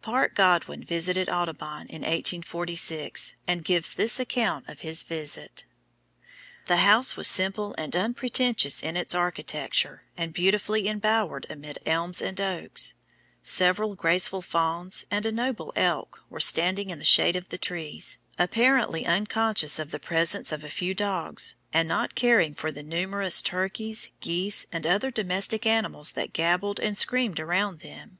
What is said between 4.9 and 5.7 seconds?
visit: